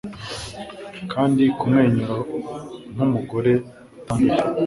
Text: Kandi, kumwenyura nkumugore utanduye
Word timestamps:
Kandi, 1.11 1.43
kumwenyura 1.59 2.15
nkumugore 2.93 3.53
utanduye 3.99 4.43